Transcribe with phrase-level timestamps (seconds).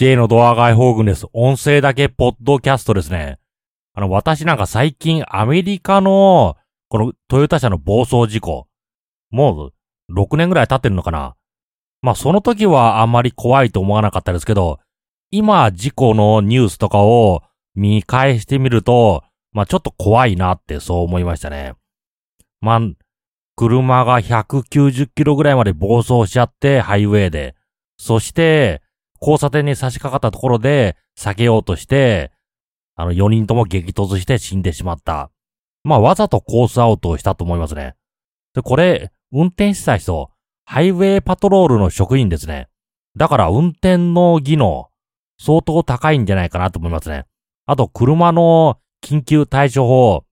[0.00, 1.26] J のドアガイホーグンです。
[1.34, 3.38] 音声だけポッドキャストですね。
[3.92, 6.56] あの、私なんか最近アメリカの、
[6.88, 8.66] このトヨタ車の暴走事故、
[9.28, 9.72] も
[10.08, 11.36] う6年ぐらい経ってるのかな。
[12.00, 14.80] まあその時はあんまり怖いと思わなかったですけど、
[15.30, 17.42] 今事故のニュースとかを
[17.74, 19.22] 見返してみると、
[19.52, 21.74] まあちょっと怖いなってそう思いましたね。
[22.62, 22.80] まあ、
[23.54, 27.54] 車が190キロぐらいまで暴走しちゃってハイウェイで、
[27.98, 28.80] そして、
[29.20, 32.32] 交差点に差し掛かったところで避けようとして、
[32.96, 35.30] あの4人とも激突して死んでしまった。
[35.84, 37.94] まあわざとコースアウトをしたと思いますね。
[38.54, 40.30] で、これ、運転した人、
[40.64, 42.68] ハイウェイパトロールの職員ですね。
[43.16, 44.88] だから運転の技能、
[45.38, 47.26] 相当高いんじゃないかなと思いますね。
[47.66, 50.24] あと、車の緊急対処法、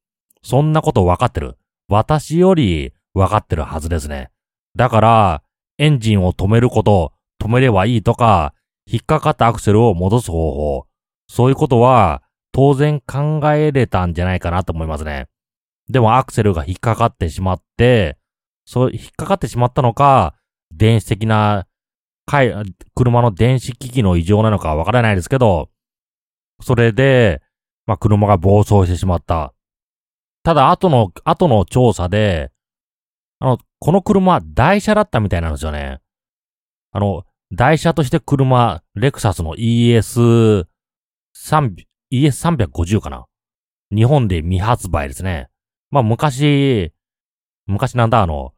[0.42, 1.56] そんなこと分かってる。
[1.88, 4.30] 私より分かってるはずですね。
[4.76, 5.42] だから、
[5.78, 8.52] エンジンを止めること、止めればいいとか、
[8.90, 10.86] 引っかかったアクセルを戻す方法。
[11.28, 15.28] そういうことは当然考えれたんじゃないかなと思いますね。
[15.90, 18.18] でもアクセルが引っかかってしまって、
[18.64, 20.34] そう、引っかかってしまったのか、
[20.72, 21.66] 電子的な、
[22.94, 25.70] 車の電子機器の異常なのかわからないですけど、
[26.60, 27.40] それで、
[27.86, 29.54] まあ、車が暴走してしまった。
[30.42, 32.50] ただ、後の、後の調査で、
[33.38, 36.00] あの、この車、台車だったみたいなんですよね。
[36.90, 40.66] あの、台車として車、レクサスの ES3、
[42.12, 43.26] ES350 かな
[43.90, 45.48] 日本で未発売ですね。
[45.90, 46.92] まあ昔、
[47.66, 48.52] 昔なんだあの、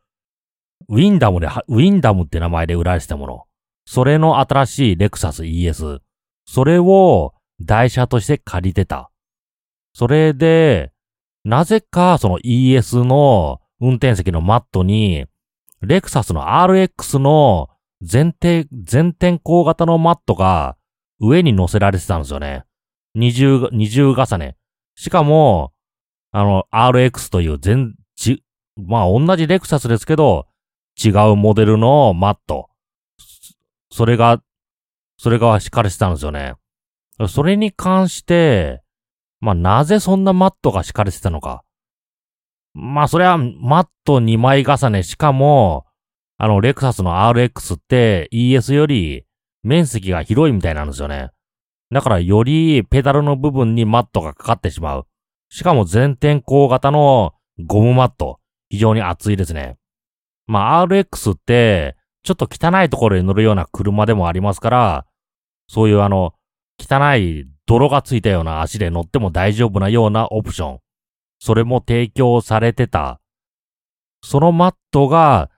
[0.88, 3.44] ウィンダムで、ウィンダムって名前で売られてたもの。
[3.84, 6.00] それの新しいレクサス ES。
[6.46, 9.10] それを台車として借りてた。
[9.92, 10.92] それで、
[11.44, 15.26] なぜかその ES の運転席のマットに、
[15.80, 17.68] レクサスの RX の
[18.00, 20.76] 前提、全天候型のマットが
[21.20, 22.64] 上に乗せられてたんですよね。
[23.14, 24.56] 二重、二重重ね。
[24.94, 25.72] しかも、
[26.32, 28.42] あの、RX という全、ち、
[28.76, 30.46] まあ同じレクサスですけど、
[31.02, 32.70] 違うモデルのマット。
[33.90, 34.42] それが、
[35.18, 36.54] それが敷かれてたんですよね。
[37.28, 38.82] それに関して、
[39.40, 41.64] まあなぜそんなマットが敷かれてたのか。
[42.72, 45.84] まあそれはマット2枚重ねしかも、
[46.42, 49.26] あの、レクサスの RX って ES より
[49.62, 51.32] 面積が広いみたいなんですよね。
[51.92, 55.06] だからよりペダルの部分にマットがかかってしまう。
[55.50, 57.34] しかも全天候型の
[57.66, 58.40] ゴムマット。
[58.70, 59.76] 非常に厚いですね。
[60.46, 65.06] まあ RX ってちょっと汚いところに乗るような車でもありますから、
[65.68, 66.32] そういうあの、
[66.78, 70.78] 汚い泥がついたような足で乗っても大丈夫なようなオプション。
[71.38, 73.20] それも提供されてた。
[74.22, 75.50] そのマットが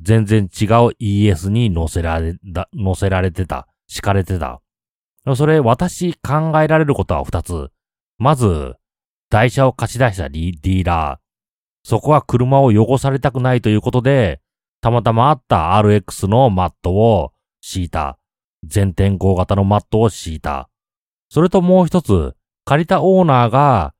[0.00, 2.36] 全然違う ES に乗せられ、
[2.74, 3.68] 乗せられてた。
[3.86, 4.60] 敷かれてた。
[5.36, 7.70] それ、私考えられることは二つ。
[8.18, 8.74] まず、
[9.30, 11.88] 台車を貸し出したディーラー。
[11.88, 14.40] そこは車を汚されたくないということで、
[14.80, 18.18] たまたまあった RX のマットを敷いた。
[18.66, 20.68] 全天候型のマットを敷いた。
[21.28, 22.34] それともう一つ、
[22.64, 23.94] 借りたオーナーが、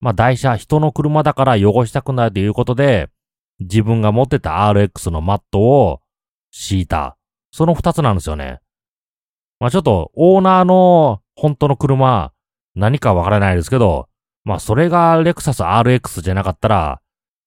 [0.00, 3.08] まあ台車、人の車だから汚したくないということで、
[3.60, 6.00] 自分が持ってた RX のマットを
[6.50, 7.16] 敷いた。
[7.50, 8.60] その二つなんですよね。
[9.60, 12.32] まあちょっと、オーナーの本当の車、
[12.74, 14.08] 何かわからないですけど、
[14.44, 17.00] まあそれがレクサス RX じゃなかったら、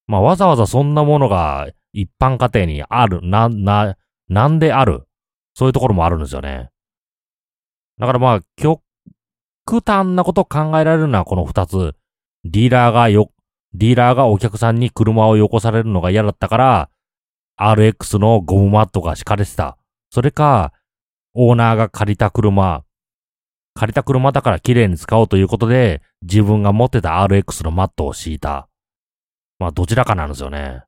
[0.07, 3.95] まあわざわざそんなものが一般家庭にある、な、な、
[4.27, 5.05] なんである。
[5.53, 6.69] そういうところもあるんですよね。
[7.99, 8.81] だからまあ、極
[9.85, 11.95] 端なことを考えられるのはこの二つ。
[12.45, 13.31] ディーラーがよ、
[13.73, 16.89] ディーラーがお客さんに車をよこされるのが嫌だったから、
[17.59, 19.77] RX のゴムマットが敷かれてた。
[20.09, 20.73] それか、
[21.33, 22.83] オーナーが借りた車、
[23.75, 28.67] 借りた車だから綺麗に使おうということで、自分が持ってた RX のマットを敷いた。
[29.59, 30.83] まあ、どちらかなんですよね。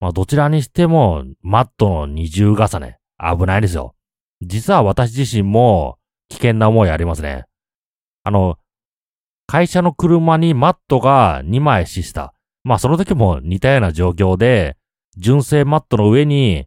[0.00, 3.94] まあ、どちらにしても、マットの二重重ね、危ないですよ。
[4.40, 5.98] 実は私自身も、
[6.28, 7.44] 危険な思いありますね。
[8.22, 8.58] あの、
[9.48, 12.34] 会社の車にマットが2枚死した。
[12.64, 14.76] まあその時も似たような状況で、
[15.16, 16.66] 純正マットの上に、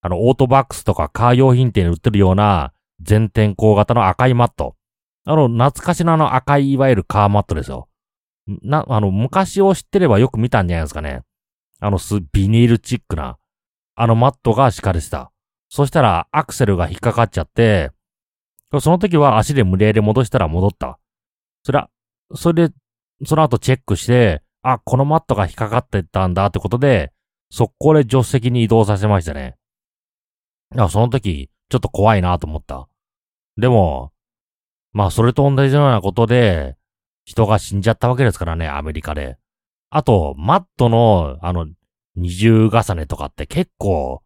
[0.00, 2.72] あの、オートバックスとかカー用品店に売ってるような
[3.02, 4.74] 全天候型の赤いマット。
[5.26, 7.88] あの、懐かしのあの赤いいわゆるカーマットですよ。
[8.62, 11.20] な、あの、昔を知ってればよく見たんじゃないですかね。
[11.78, 13.36] あの、す、ビニールチックな、
[13.96, 15.30] あのマットが敷かれてた。
[15.68, 17.90] そしたらアクセルが引っかかっちゃって、
[18.80, 20.98] その時は足で無理やり戻したら戻った。
[21.62, 21.84] それ
[22.34, 22.74] それで、
[23.24, 27.12] その後チェックして、あ、このマットが引っかかってたんだってことで、
[27.50, 29.56] 速攻で助手席に移動させましたね。
[30.74, 32.88] いや、その時、ちょっと怖いなと思った。
[33.56, 34.12] でも、
[34.92, 36.76] まあそれと同じようなことで、
[37.24, 39.38] 人が死んじゃったわけですからね、アメリカで。
[39.90, 41.66] あと、マットの、あの、
[42.16, 44.22] 二重重ねとかって結構、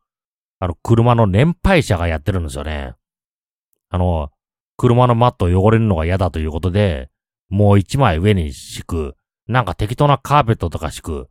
[0.59, 2.95] あの、車の年配者がやってるんですよね。
[3.91, 4.31] あの、
[4.77, 7.11] 車のマット汚れるのが嫌だということで、
[7.49, 9.15] もう一枚上に敷く。
[9.47, 11.29] なんか適当なカーペットとか敷く。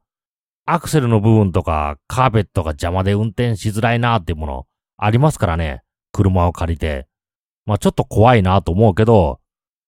[0.66, 4.66] アクセルの部分とかカーペットが邪魔で運転しづらいなーっていうもの
[4.98, 5.84] ありますからね。
[6.12, 7.08] 車を借りて。
[7.66, 9.40] まあちょっと怖いなと思うけど、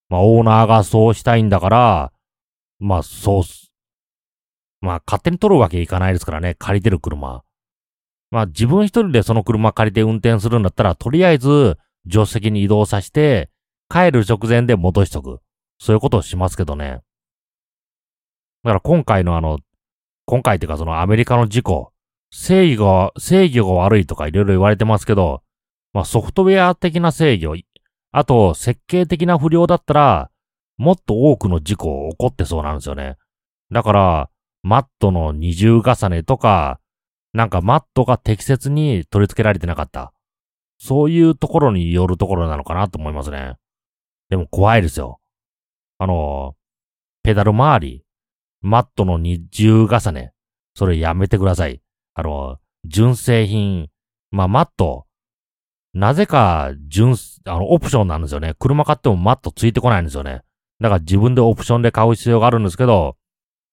[0.10, 2.12] まあオーナーがそうしたいんだから、
[2.80, 3.72] まあそうす。
[4.82, 6.56] まあ勝手に取るわけいかないですからね。
[6.60, 7.44] 借りてる車。
[8.32, 11.78] まあ自分一人でその車借りて運転するんだったら、とりあえず
[12.10, 13.50] 助手席に移動させて、
[13.90, 15.42] 帰る直前で戻しとく。
[15.80, 17.02] そういうことをしますけどね。
[18.64, 19.60] だから今回のあの、
[20.26, 21.92] 今回っていうかそのアメリカの事故、
[22.31, 25.42] 正義が、制御が悪いとかいろいろ言われてますけど、
[25.94, 27.56] まあソフトウェア的な制御、
[28.12, 30.31] あと設計的な不良だったら、
[30.78, 33.18] もっと多くの事故を起こってそうなんですよね。
[33.72, 34.30] だから、
[34.62, 36.80] マットの二重重ねとか、
[37.34, 40.14] なんかマットが適切に取り付けられてなかった。
[40.80, 43.56] そういうところによるところなのかなと思いますね。
[44.30, 45.19] でも怖いですよ。
[46.00, 46.56] あの、
[47.24, 48.04] ペダル周り、
[48.62, 50.34] マットの二重重ね、
[50.74, 51.81] それやめてください。
[52.16, 53.90] あの、純正品、
[54.31, 55.06] まあ、マット、
[55.94, 57.16] なぜか、純、
[57.46, 58.56] あの、オプションなんですよね。
[58.60, 60.42] 車買ってもマットついてこないんですよね。
[60.80, 63.18] だから自分でオプションで買う必要があるんですけど、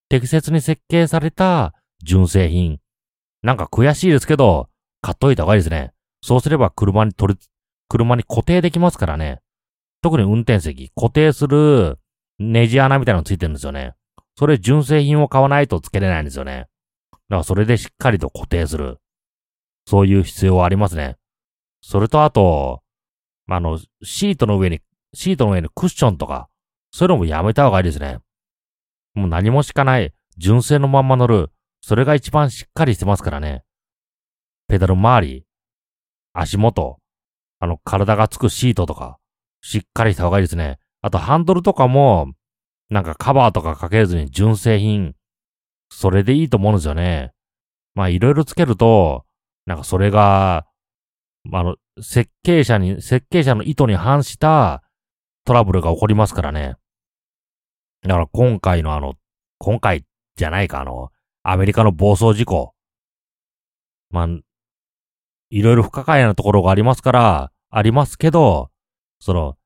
[0.09, 2.79] 適切に設計された純正品。
[3.43, 4.69] なんか悔しいですけど、
[5.03, 5.93] 買っといた方がいいですね。
[6.23, 7.41] そうすれば車に取り、
[7.89, 9.41] 車に固定できますからね。
[10.03, 11.99] 特に運転席、固定する
[12.39, 13.95] ネジ穴みたいなのついてるんですよね。
[14.37, 16.69] それ純正品を買わないと付けれないんですよね。
[17.13, 18.99] だからそれでしっかりと固定する。
[19.87, 21.17] そういう必要はありますね。
[21.81, 22.83] それとあと、
[23.49, 24.81] あの、シートの上に、
[25.15, 26.49] シートの上にクッションとか、
[26.91, 28.19] そういうのもやめた方がいいですね。
[29.15, 31.51] もう何も敷かない、純正のまんま乗る。
[31.81, 33.63] それが一番しっかりしてますからね。
[34.69, 35.47] ペダル周り、
[36.33, 36.99] 足元、
[37.61, 39.19] あの、体がつくシートとか、
[39.63, 40.79] しっかりした方がいいですね。
[41.07, 42.33] あと、ハンドルとかも、
[42.91, 45.15] なんかカバーとかかけずに純正品、
[45.89, 47.31] それでいいと思うんですよね。
[47.95, 49.25] まあ、いろいろつけると、
[49.67, 50.67] なんかそれが、
[51.53, 54.83] あの、設計者に、設計者の意図に反した
[55.45, 56.75] トラブルが起こりますからね。
[58.03, 59.15] だから今回のあの、
[59.59, 60.05] 今回
[60.35, 61.13] じゃないか、あの、
[61.45, 62.75] アメリカの暴走事故。
[64.11, 64.29] まあ、
[65.51, 68.73] いろいろ不可解なところがありますから、ありますけど、
[69.21, 69.57] その、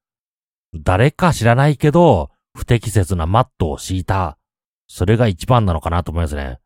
[0.75, 4.39] 誰か知らないけど、不適切なマットを敷いた。
[4.87, 6.61] それが一番なのかなと思いますね。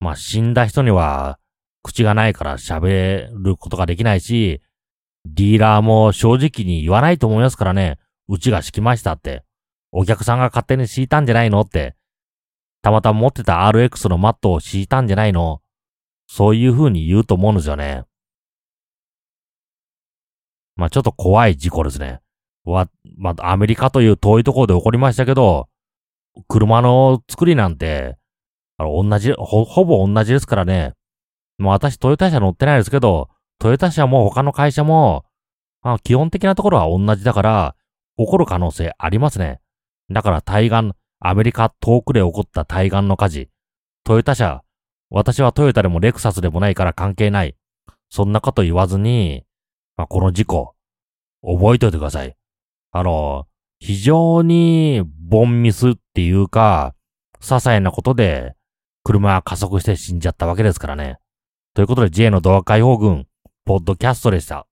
[0.00, 1.38] まあ、死んだ人には、
[1.82, 4.62] 口がないから喋ることができないし、
[5.26, 7.98] ディーラーも正直に言わないと思いますからね。
[8.28, 9.44] うちが敷きましたって。
[9.92, 11.96] お客さんが勝手に敷いたんじゃないのって。
[12.82, 15.62] たまたま持ってた RX のマットを敷いたんじゃないの
[16.26, 18.04] そういう風に言うと思うんですよね。
[20.76, 22.20] まあちょっと怖い事故ですね。
[22.64, 25.68] わ、まあアメリカという遠いところで起こりましたけど、
[26.48, 28.16] 車の作りなんて、
[28.76, 30.94] あの、同じ、ほ、ほぼ同じですからね。
[31.58, 33.28] もう私トヨタ車乗ってないですけど、
[33.58, 35.24] トヨタ車も他の会社も、
[35.82, 37.76] あ基本的なところは同じだから、
[38.16, 39.60] 起こる可能性ありますね。
[40.10, 43.48] だから対岸、アメリカ遠くで起こった対岸の火事。
[44.04, 44.62] トヨタ車、
[45.10, 47.56] 私はトヨタでもレクサスでもないから関係ない。
[48.10, 49.44] そんなこと言わずに、
[49.96, 50.74] まあ、この事故、
[51.42, 52.36] 覚えておいてください。
[52.96, 53.48] あの、
[53.80, 56.94] 非常にボンミスっていうか、
[57.40, 58.54] 些細なことで、
[59.02, 61.18] 車は加速して死んじゃったわけですからね。
[61.74, 63.26] ということで J の動画解放軍、
[63.64, 64.68] ポッドキャストでした。